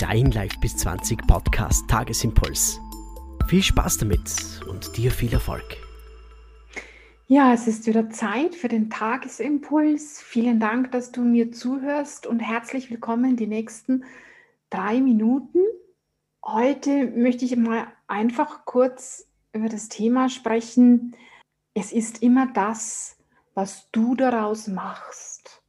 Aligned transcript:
dein 0.00 0.30
Live 0.30 0.58
bis 0.60 0.78
20 0.78 1.26
Podcast 1.26 1.86
Tagesimpuls. 1.86 2.80
Viel 3.48 3.62
Spaß 3.62 3.98
damit 3.98 4.62
und 4.66 4.96
dir 4.96 5.10
viel 5.10 5.30
Erfolg. 5.30 5.76
Ja, 7.26 7.52
es 7.52 7.66
ist 7.66 7.86
wieder 7.86 8.08
Zeit 8.08 8.54
für 8.54 8.68
den 8.68 8.88
Tagesimpuls. 8.88 10.22
Vielen 10.22 10.58
Dank, 10.58 10.90
dass 10.92 11.12
du 11.12 11.20
mir 11.20 11.52
zuhörst 11.52 12.26
und 12.26 12.40
herzlich 12.40 12.90
willkommen 12.90 13.36
die 13.36 13.46
nächsten 13.46 14.04
drei 14.70 15.02
Minuten. 15.02 15.58
Heute 16.42 17.08
möchte 17.08 17.44
ich 17.44 17.54
mal 17.56 17.86
einfach 18.06 18.64
kurz 18.64 19.28
über 19.52 19.68
das 19.68 19.90
Thema 19.90 20.30
sprechen. 20.30 21.14
Es 21.74 21.92
ist 21.92 22.22
immer 22.22 22.46
das, 22.46 23.18
was 23.52 23.90
du 23.92 24.14
daraus 24.14 24.66
machst. 24.66 25.59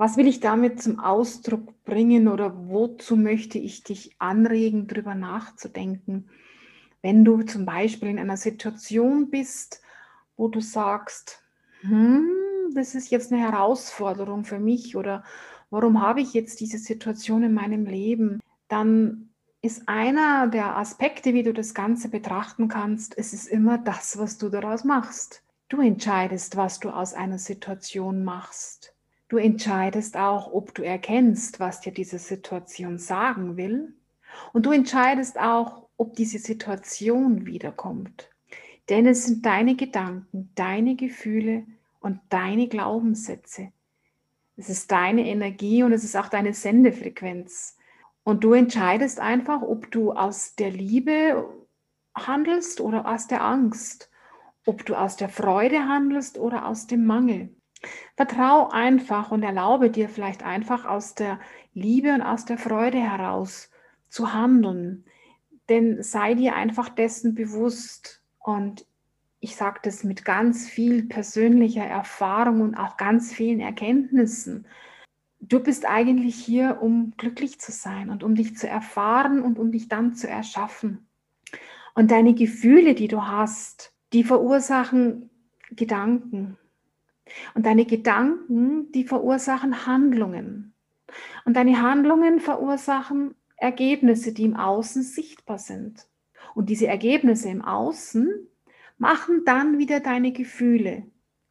Was 0.00 0.16
will 0.16 0.28
ich 0.28 0.40
damit 0.40 0.80
zum 0.80 0.98
Ausdruck 0.98 1.84
bringen 1.84 2.26
oder 2.26 2.70
wozu 2.70 3.18
möchte 3.18 3.58
ich 3.58 3.84
dich 3.84 4.16
anregen, 4.18 4.86
darüber 4.86 5.14
nachzudenken? 5.14 6.30
Wenn 7.02 7.22
du 7.22 7.42
zum 7.42 7.66
Beispiel 7.66 8.08
in 8.08 8.18
einer 8.18 8.38
Situation 8.38 9.28
bist, 9.28 9.82
wo 10.38 10.48
du 10.48 10.62
sagst, 10.62 11.42
hm, 11.82 12.30
das 12.74 12.94
ist 12.94 13.10
jetzt 13.10 13.30
eine 13.30 13.42
Herausforderung 13.42 14.46
für 14.46 14.58
mich 14.58 14.96
oder 14.96 15.22
warum 15.68 16.00
habe 16.00 16.22
ich 16.22 16.32
jetzt 16.32 16.60
diese 16.60 16.78
Situation 16.78 17.42
in 17.42 17.52
meinem 17.52 17.84
Leben, 17.84 18.40
dann 18.68 19.34
ist 19.60 19.86
einer 19.86 20.46
der 20.48 20.78
Aspekte, 20.78 21.34
wie 21.34 21.42
du 21.42 21.52
das 21.52 21.74
Ganze 21.74 22.08
betrachten 22.08 22.68
kannst, 22.68 23.18
es 23.18 23.34
ist 23.34 23.48
immer 23.48 23.76
das, 23.76 24.16
was 24.16 24.38
du 24.38 24.48
daraus 24.48 24.82
machst. 24.82 25.42
Du 25.68 25.82
entscheidest, 25.82 26.56
was 26.56 26.80
du 26.80 26.88
aus 26.88 27.12
einer 27.12 27.38
Situation 27.38 28.24
machst. 28.24 28.94
Du 29.30 29.36
entscheidest 29.36 30.16
auch, 30.16 30.52
ob 30.52 30.74
du 30.74 30.82
erkennst, 30.82 31.60
was 31.60 31.80
dir 31.80 31.92
diese 31.92 32.18
Situation 32.18 32.98
sagen 32.98 33.56
will. 33.56 33.94
Und 34.52 34.66
du 34.66 34.72
entscheidest 34.72 35.38
auch, 35.38 35.86
ob 35.96 36.16
diese 36.16 36.40
Situation 36.40 37.46
wiederkommt. 37.46 38.28
Denn 38.88 39.06
es 39.06 39.26
sind 39.26 39.46
deine 39.46 39.76
Gedanken, 39.76 40.50
deine 40.56 40.96
Gefühle 40.96 41.64
und 42.00 42.18
deine 42.28 42.66
Glaubenssätze. 42.66 43.72
Es 44.56 44.68
ist 44.68 44.90
deine 44.90 45.24
Energie 45.28 45.84
und 45.84 45.92
es 45.92 46.02
ist 46.02 46.16
auch 46.16 46.28
deine 46.28 46.52
Sendefrequenz. 46.52 47.76
Und 48.24 48.42
du 48.42 48.52
entscheidest 48.52 49.20
einfach, 49.20 49.62
ob 49.62 49.92
du 49.92 50.10
aus 50.10 50.56
der 50.56 50.72
Liebe 50.72 51.48
handelst 52.16 52.80
oder 52.80 53.06
aus 53.06 53.28
der 53.28 53.44
Angst, 53.44 54.10
ob 54.66 54.84
du 54.84 54.96
aus 54.96 55.14
der 55.14 55.28
Freude 55.28 55.86
handelst 55.86 56.36
oder 56.36 56.66
aus 56.66 56.88
dem 56.88 57.06
Mangel. 57.06 57.54
Vertrau 58.16 58.68
einfach 58.68 59.30
und 59.30 59.42
erlaube 59.42 59.90
dir 59.90 60.08
vielleicht 60.08 60.42
einfach 60.42 60.84
aus 60.84 61.14
der 61.14 61.40
Liebe 61.72 62.12
und 62.12 62.22
aus 62.22 62.44
der 62.44 62.58
Freude 62.58 62.98
heraus 62.98 63.70
zu 64.08 64.32
handeln 64.32 65.04
denn 65.70 66.02
sei 66.02 66.34
dir 66.34 66.56
einfach 66.56 66.88
dessen 66.88 67.34
bewusst 67.34 68.22
und 68.40 68.84
ich 69.38 69.56
sage 69.56 69.78
das 69.84 70.04
mit 70.04 70.24
ganz 70.24 70.68
viel 70.68 71.04
persönlicher 71.04 71.84
Erfahrung 71.84 72.60
und 72.60 72.74
auch 72.74 72.98
ganz 72.98 73.32
vielen 73.32 73.60
Erkenntnissen. 73.60 74.66
Du 75.40 75.60
bist 75.60 75.88
eigentlich 75.88 76.34
hier, 76.34 76.82
um 76.82 77.14
glücklich 77.16 77.58
zu 77.58 77.72
sein 77.72 78.10
und 78.10 78.22
um 78.22 78.34
dich 78.34 78.58
zu 78.58 78.68
erfahren 78.68 79.40
und 79.40 79.58
um 79.58 79.72
dich 79.72 79.88
dann 79.88 80.14
zu 80.14 80.28
erschaffen. 80.28 81.06
Und 81.94 82.10
deine 82.10 82.34
Gefühle, 82.34 82.94
die 82.94 83.08
du 83.08 83.26
hast, 83.26 83.94
die 84.12 84.24
verursachen 84.24 85.30
Gedanken. 85.70 86.58
Und 87.54 87.66
deine 87.66 87.84
Gedanken, 87.84 88.90
die 88.92 89.04
verursachen 89.04 89.86
Handlungen. 89.86 90.74
Und 91.44 91.56
deine 91.56 91.82
Handlungen 91.82 92.40
verursachen 92.40 93.34
Ergebnisse, 93.56 94.32
die 94.32 94.44
im 94.44 94.56
Außen 94.56 95.02
sichtbar 95.02 95.58
sind. 95.58 96.06
Und 96.54 96.68
diese 96.68 96.86
Ergebnisse 96.86 97.48
im 97.48 97.62
Außen 97.62 98.48
machen 98.98 99.42
dann 99.44 99.78
wieder 99.78 100.00
deine 100.00 100.32
Gefühle. 100.32 101.04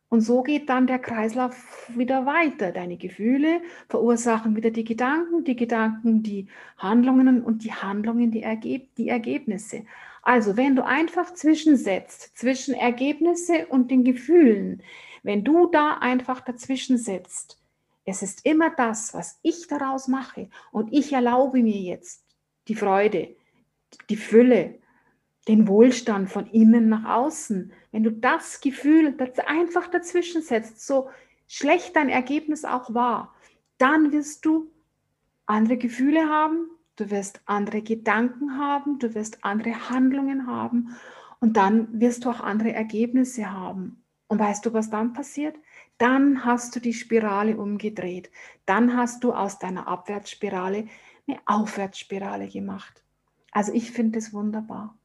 Und 0.10 0.22
so 0.22 0.42
geht 0.42 0.70
dann 0.70 0.88
der 0.88 0.98
Kreislauf 0.98 1.88
wieder 1.96 2.26
weiter. 2.26 2.72
Deine 2.72 2.98
Gefühle 2.98 3.62
verursachen 3.90 4.56
wieder 4.56 4.72
die 4.72 4.84
Gedanken, 4.84 5.44
die 5.44 5.56
Gedanken 5.56 6.24
die 6.24 6.48
Handlungen 6.78 7.44
und 7.44 7.64
die 7.64 7.74
Handlungen 7.74 8.32
die, 8.32 8.42
Ergeb 8.42 8.96
die 8.96 9.10
Ergebnisse. 9.10 9.86
Also 10.24 10.58
wenn 10.58 10.76
du 10.76 10.84
einfach 10.84 11.34
zwischensetzt 11.34 12.36
zwischen 12.38 12.74
Ergebnisse 12.74 13.68
und 13.68 13.92
den 13.92 14.04
Gefühlen, 14.04 14.82
wenn 15.24 15.44
du 15.44 15.68
da 15.68 15.98
einfach 16.00 16.42
dazwischen 16.42 16.98
setzt, 16.98 17.60
es 18.06 18.22
ist 18.22 18.46
immer 18.46 18.72
das, 18.72 19.14
was 19.14 19.40
ich 19.44 19.68
daraus 19.68 20.08
mache. 20.08 20.50
Und 20.72 20.92
ich 20.92 21.14
erlaube 21.14 21.62
mir 21.62 21.78
jetzt 21.78 22.26
die 22.68 22.76
Freude, 22.76 23.36
die 24.10 24.18
Fülle, 24.18 24.80
den 25.48 25.68
Wohlstand 25.68 26.30
von 26.30 26.48
innen 26.48 26.90
nach 26.90 27.06
außen. 27.06 27.72
Wenn 27.92 28.04
du 28.04 28.12
das 28.12 28.62
Gefühl 28.62 29.16
einfach 29.46 29.88
dazwischen 29.88 30.42
setzt, 30.42 30.86
so 30.86 31.10
schlecht 31.48 31.96
dein 31.96 32.10
Ergebnis 32.10 32.66
auch 32.66 32.94
war, 32.94 33.34
dann 33.78 34.12
wirst 34.12 34.46
du 34.46 34.72
andere 35.46 35.78
Gefühle 35.78 36.30
haben, 36.30 36.70
du 36.96 37.10
wirst 37.10 37.42
andere 37.46 37.82
Gedanken 37.82 38.58
haben, 38.58 39.00
du 39.00 39.16
wirst 39.16 39.44
andere 39.44 39.90
Handlungen 39.90 40.48
haben 40.48 40.96
und 41.40 41.58
dann 41.58 42.00
wirst 42.00 42.26
du 42.26 42.30
auch 42.30 42.42
andere 42.42 42.74
Ergebnisse 42.74 43.52
haben. 43.52 44.04
Und 44.30 44.40
weißt 44.40 44.66
du, 44.66 44.74
was 44.74 44.90
dann 44.90 45.12
passiert? 45.12 45.56
dann 46.00 46.46
hast 46.46 46.76
du 46.76 46.80
die 46.80 46.94
Spirale 46.94 47.58
umgedreht. 47.58 48.32
Dann 48.66 48.98
hast 48.98 49.24
du 49.24 49.34
aus 49.34 49.60
deiner 49.60 49.88
Abwärtsspirale 49.88 50.88
eine 51.28 51.40
Aufwärtsspirale 51.46 52.48
gemacht. 52.48 53.04
Also 53.52 53.74
ich 53.74 53.92
finde 53.92 54.18
es 54.18 54.34
wunderbar. 54.34 54.98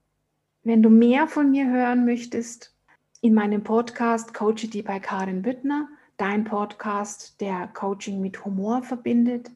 Wenn 0.62 0.82
du 0.82 0.88
mehr 0.88 1.26
von 1.26 1.50
mir 1.50 1.66
hören 1.68 2.06
möchtest, 2.06 2.74
in 3.20 3.34
meinem 3.34 3.64
Podcast 3.64 4.32
Coach 4.32 4.70
die 4.70 4.82
bei 4.82 5.00
Karin 5.00 5.42
Büttner, 5.42 5.88
dein 6.16 6.44
Podcast, 6.44 7.40
der 7.40 7.66
Coaching 7.74 8.20
mit 8.20 8.44
Humor 8.44 8.82
verbindet, 8.82 9.50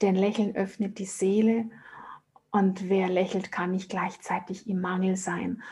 denn 0.00 0.14
Lächeln 0.14 0.56
öffnet 0.56 0.98
die 0.98 1.04
Seele 1.04 1.68
und 2.50 2.88
wer 2.88 3.08
lächelt, 3.08 3.52
kann 3.52 3.72
nicht 3.72 3.90
gleichzeitig 3.90 4.68
im 4.68 4.80
Mangel 4.80 5.16
sein. 5.16 5.62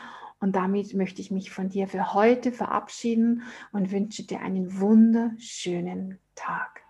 Und 0.43 0.57
damit 0.57 0.93
möchte 0.93 1.21
ich 1.21 1.31
mich 1.31 1.51
von 1.51 1.69
dir 1.69 1.87
für 1.87 2.13
heute 2.13 2.51
verabschieden 2.51 3.43
und 3.71 3.93
wünsche 3.93 4.27
dir 4.27 4.41
einen 4.41 4.77
wunderschönen 4.81 6.19
Tag. 6.35 6.82